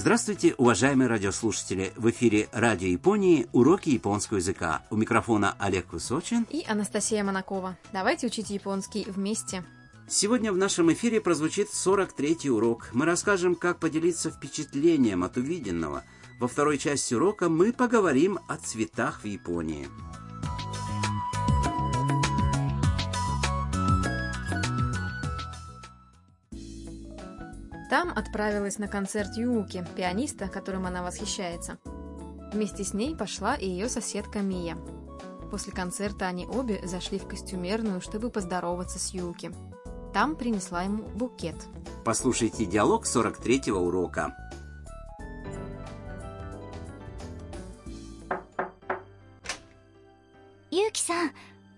[0.00, 1.92] Здравствуйте, уважаемые радиослушатели!
[1.94, 4.82] В эфире Радио Японии уроки японского языка.
[4.88, 7.76] У микрофона Олег Высочин и Анастасия Монакова.
[7.92, 9.62] Давайте учить японский вместе.
[10.08, 12.88] Сегодня в нашем эфире прозвучит 43-й урок.
[12.94, 16.02] Мы расскажем, как поделиться впечатлением от увиденного.
[16.38, 19.86] Во второй части урока мы поговорим о цветах в Японии.
[27.89, 31.77] Там отправилась на концерт Юки, пианиста, которым она восхищается.
[32.51, 34.77] Вместе с ней пошла и ее соседка Мия.
[35.51, 39.51] После концерта они обе зашли в костюмерную, чтобы поздороваться с Юки.
[40.13, 41.55] Там принесла ему букет.
[42.03, 44.33] Послушайте диалог 43-го урока.
[50.71, 51.31] ゆうきさん、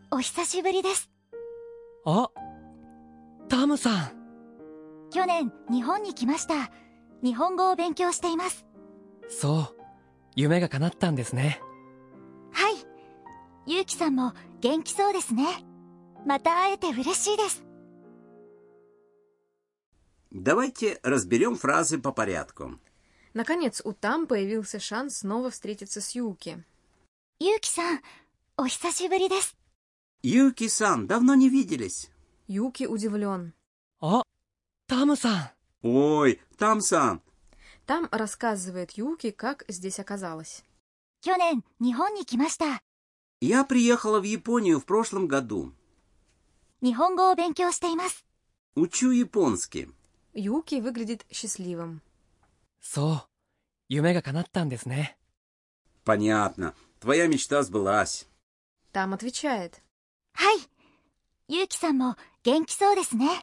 [0.10, 1.08] お久しぶりです。
[2.04, 2.32] あ、
[3.48, 4.21] タムさん。
[5.12, 6.72] 去年、日本に来ました。
[7.24, 8.66] 日本語を勉強しています。
[9.30, 9.76] そう、
[10.36, 11.62] 夢が叶ったんですね。
[12.52, 12.76] はい。
[13.66, 15.46] ゆうきさんも元気そうですね。
[16.26, 17.64] また会えて嬉しいです。
[20.32, 22.80] Давайте разберем фразы по порядку.
[23.34, 26.64] Наконец, у Там появился шанс снова встретиться с Юки.
[27.40, 28.02] ゆうきさん、
[28.58, 29.56] お久しぶりです。
[30.24, 32.10] Юки-сан, давно не виделись.
[32.48, 33.54] Юки удивлен.
[34.02, 34.24] あ、
[34.93, 35.49] Таммсан.
[35.81, 37.23] «Ой, Тамсан.
[37.87, 40.65] Там рассказывает Юки, как здесь оказалось.
[43.41, 45.73] «Я приехала в Японию в прошлом году.
[48.75, 49.89] Учу японский».
[50.35, 52.03] Юки выглядит счастливым.
[52.83, 53.27] «Со,
[56.05, 56.75] «Понятно.
[57.01, 58.27] Твоя мечта сбылась».
[58.93, 59.81] Там отвечает.
[60.35, 60.59] «Хай,
[61.49, 63.41] Юки-сан мо генки соо десне».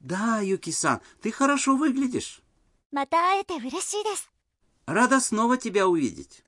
[0.00, 2.42] Да, Юки-сан, ты хорошо выглядишь.
[2.90, 4.30] また会えて嬉しいです。
[4.86, 6.42] Рада снова тебя увидеть.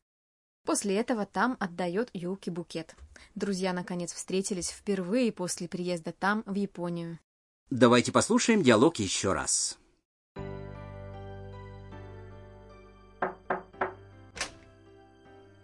[0.65, 2.97] После этого Там отдает Юки букет.
[3.35, 7.19] Друзья наконец встретились впервые после приезда Там в Японию.
[7.71, 9.79] Давайте послушаем диалог еще раз.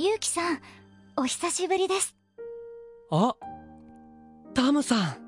[0.00, 0.60] ゆうきさん、
[1.16, 2.14] お久しぶりです。
[3.10, 3.34] あ、
[4.54, 5.21] タムさん。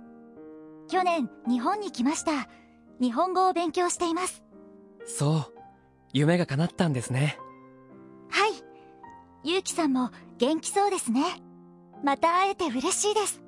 [0.88, 2.48] 去年、日本に来ました。
[3.00, 4.42] 日本語を勉強しています。
[5.06, 5.58] そう、
[6.12, 7.38] 夢が叶ったんですね。
[8.28, 8.52] はい。
[9.42, 11.22] ゆうきさんも元気そうですね。
[12.04, 13.40] また会えて嬉しいです。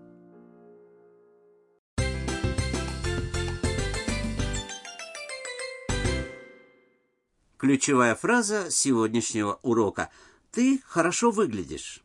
[7.59, 10.11] Ключевая фраза сегодняшнего урока.
[10.51, 12.03] Ты хорошо выглядишь.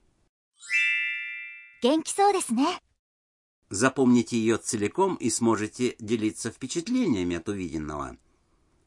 [1.82, 2.82] 元気そうですね。
[3.73, 8.19] Запомните ее целиком и сможете делиться впечатлениями от увиденного.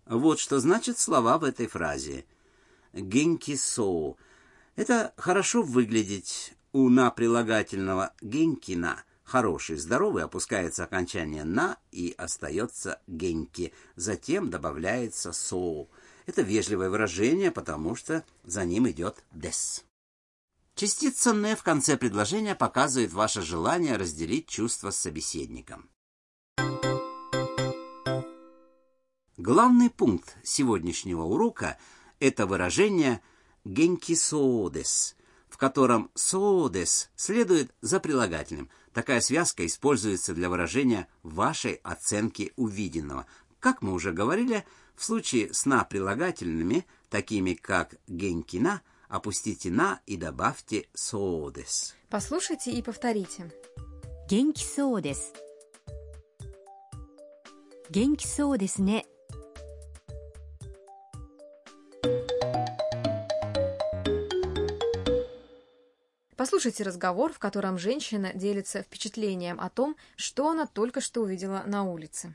[0.06, 2.23] Вот что значит слова в этой фразе.
[2.94, 4.16] Генки соу.
[4.75, 6.53] Это хорошо выглядеть.
[6.72, 13.73] У на прилагательного генкина хороший, здоровый опускается окончание на и остается генки.
[13.96, 15.90] Затем добавляется соу.
[16.28, 19.84] Это вежливое выражение, потому что за ним идет дес.
[20.75, 25.90] Частица «не» в конце предложения показывает ваше желание разделить чувства с собеседником.
[29.38, 31.78] Главный пункт сегодняшнего урока–
[32.19, 33.22] это выражение
[33.64, 35.16] «генки соодес»,
[35.47, 38.69] в котором «соодес» следует за прилагательным.
[38.91, 43.28] Такая связка используется для выражения вашей оценки увиденного.
[43.62, 48.81] Как мы уже говорили, в случае с «на» прилагательными, такими как «генкина»,
[49.15, 51.95] опустите «на» и добавьте «соодес».
[52.09, 53.51] Послушайте и повторите.
[54.28, 55.33] 元気そうです
[57.91, 59.05] 元気そうですね
[66.37, 71.84] Послушайте разговор, в котором женщина делится впечатлением о том, что она только что увидела на
[71.84, 72.34] улице.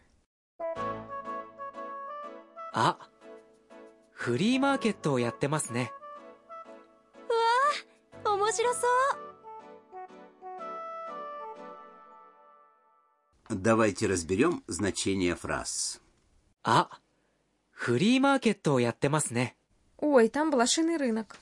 [2.72, 2.98] あ、
[4.12, 5.92] フリーマーケットをやってますね。
[8.50, 9.26] 面白そう。
[13.50, 16.02] Давайте разберем значение фраз.
[16.64, 16.90] あ、
[17.70, 19.56] フリーマーケットをやってますね。
[19.98, 21.38] Ой, там блошиный рынок.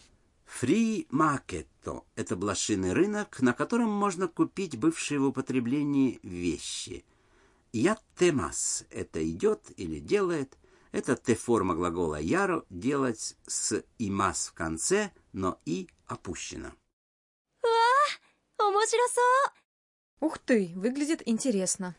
[0.45, 7.05] Free market – это блошиный рынок, на котором можно купить бывшие в употреблении вещи.
[7.71, 10.57] Яттемас – это идет или делает.
[10.91, 16.73] Это Т-форма глагола яро – делать с имас в конце, но и опущено.
[20.20, 21.94] Ух ты, выглядит интересно.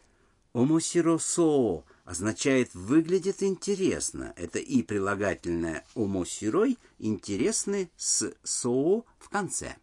[0.53, 4.33] Омосиросоо означает «выглядит интересно».
[4.35, 9.75] Это и прилагательное «омосирой» интересный с «соо» в конце.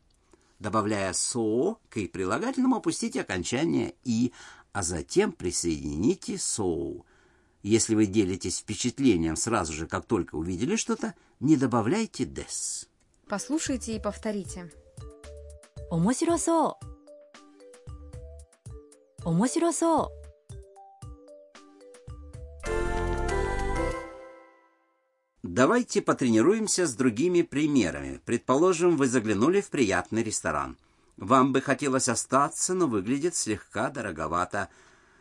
[0.58, 4.32] Добавляя «соо» к и прилагательному, опустите окончание «и»,
[4.72, 7.06] а затем присоедините «соу».
[7.62, 12.88] Если вы делитесь впечатлением сразу же, как только увидели что-то, не добавляйте «дес».
[13.28, 14.70] Послушайте и повторите.
[15.89, 16.77] 面白そ
[19.23, 20.21] う面白そう
[25.43, 28.21] Давайте потренируемся с другими примерами.
[28.25, 30.77] Предположим, вы заглянули в приятный ресторан.
[31.17, 34.69] Вам бы хотелось остаться, но выглядит слегка дороговато.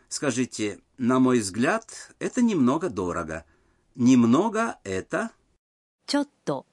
[0.07, 3.45] Скажите, на мой взгляд, это немного дорого.
[3.95, 5.31] Немного это
[6.07, 6.65] ちょっと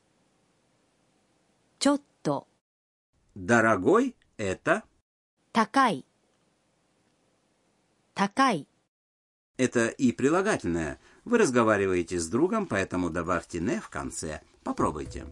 [1.79, 2.46] ちょっと
[3.35, 4.82] дорогой это
[5.52, 6.05] 高い
[8.14, 8.67] 高い
[9.56, 10.99] это и прилагательное.
[11.25, 14.40] Вы разговариваете с другом, поэтому добавьте не в конце.
[14.64, 15.26] Попробуйте.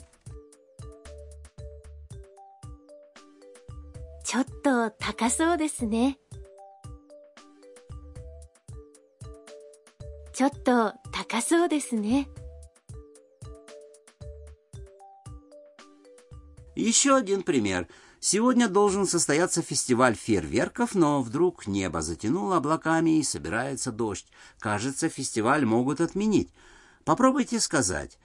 [4.26, 6.18] ちょっと高そうですね
[10.32, 12.28] ちょっと高そうですね
[16.81, 17.87] Еще один пример.
[18.19, 24.27] Сегодня должен состояться фестиваль фейерверков, но вдруг небо затянуло облаками и собирается дождь.
[24.59, 26.51] Кажется, фестиваль могут отменить.
[27.05, 28.17] Попробуйте сказать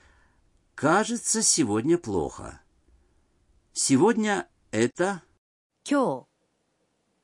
[0.75, 2.61] «Кажется, сегодня плохо».
[3.75, 5.23] Сегодня это...
[5.82, 6.26] Кё.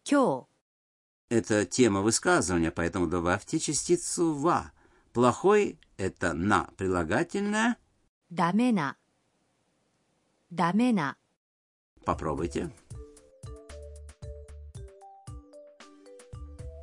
[0.03, 0.49] Кё.
[1.31, 4.73] Это тема высказывания, поэтому добавьте частицу «ва».
[5.15, 7.77] Плохой— это «на» прилагательное.
[8.29, 8.97] Дамена.
[10.51, 11.17] Дамена.
[12.06, 12.70] Попробуйте.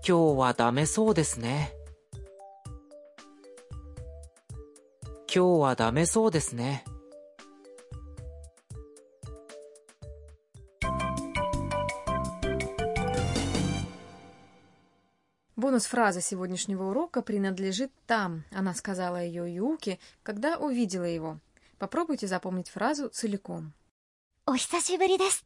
[0.06, 1.72] 今日はダメそうですね
[5.34, 6.84] 今日はダメそうですね
[15.56, 18.44] Бонус-фраза сегодняшнего урока принадлежит там.
[18.52, 21.38] Она сказала ее Юки, когда увидела его.
[21.78, 23.72] Попробуйте запомнить фразу целиком.
[24.48, 25.44] お久しぶりです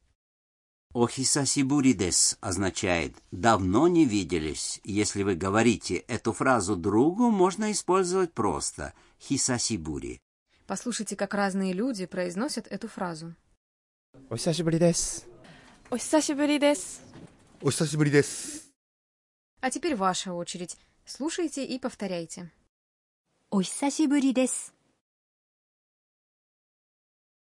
[0.94, 4.80] «Охисасибуридес» означает «давно не виделись».
[4.84, 10.20] Если вы говорите эту фразу другу, можно использовать просто «хисасибури».
[10.66, 13.34] Послушайте, как разные люди произносят эту фразу.
[14.30, 15.28] お久しぶりです。
[15.90, 17.02] お久しぶりです。
[17.62, 18.70] お久しぶりです。
[19.60, 20.76] А теперь ваша очередь.
[21.04, 22.50] Слушайте и повторяйте.
[23.50, 24.71] お久しぶりです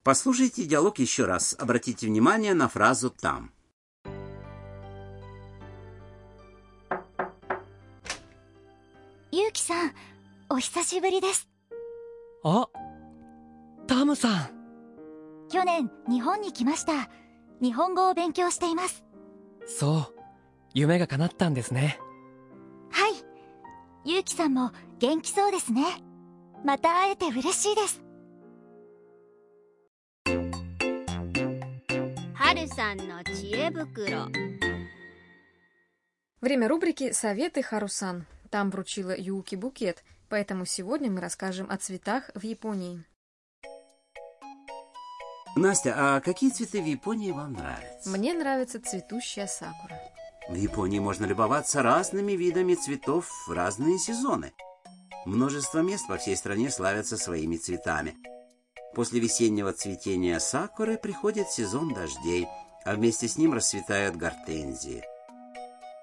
[0.05, 1.55] Послушайте диалог еще раз.
[1.59, 3.53] Обратите внимание на фразу «там».
[9.31, 9.93] ゆうきさん
[10.49, 11.49] お久しぶりです
[12.43, 12.69] あ
[13.87, 14.51] タムさん
[15.51, 17.11] 去年日本に来ました
[17.63, 19.05] 日本語を勉強しています
[19.67, 20.21] そう
[20.75, 21.99] 夢が叶ったんですね
[22.91, 23.13] はい
[24.05, 25.85] ゆうきさんも元気そうですね
[26.65, 28.02] また会えて嬉しいです
[32.53, 34.29] 春さんの知恵袋
[36.41, 38.27] Время рубрики «Советы Харусан».
[38.51, 43.05] Там вручила Юки букет, поэтому сегодня мы расскажем о цветах в Японии.
[45.57, 48.11] Настя, а какие цветы в Японии вам нравятся?
[48.11, 50.01] Мне нравится цветущая сакура.
[50.49, 54.53] В Японии можно любоваться разными видами цветов в разные сезоны.
[55.27, 58.15] Множество мест по всей стране славятся своими цветами.
[58.94, 62.48] После весеннего цветения сакуры приходит сезон дождей,
[62.86, 65.04] а вместе с ним расцветают гортензии.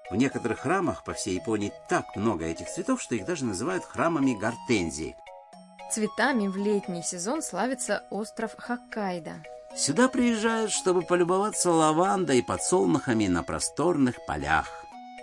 [0.09, 4.33] В некоторых храмах по всей Японии так много этих цветов, что их даже называют храмами
[4.33, 5.15] гортензий.
[5.89, 9.35] Цветами в летний сезон славится остров Хоккайдо.
[9.75, 14.67] Сюда приезжают, чтобы полюбоваться лавандой и подсолнухами на просторных полях.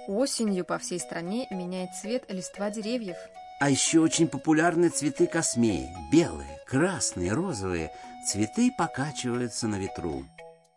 [0.07, 3.19] Осенью по всей стране меняет цвет листва деревьев.
[3.61, 5.93] А еще очень популярны цветы космеи.
[6.13, 7.93] Белые, красные, розовые.
[8.27, 10.25] Цветы покачиваются на ветру.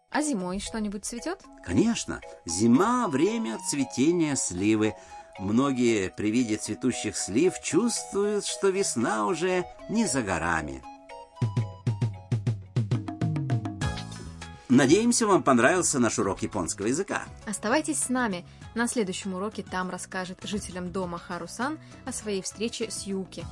[0.09, 1.39] А зимой что-нибудь цветет?
[1.63, 4.95] Конечно, зима– время цветения сливы.
[5.39, 10.83] Многие при виде цветущих слив чувствуют, что весна уже не за горами.
[14.71, 17.23] Надеемся, вам понравился наш урок японского языка.
[17.45, 18.45] Оставайтесь с нами.
[18.73, 23.45] На следующем уроке там расскажет жителям дома Харусан о своей встрече с Юки.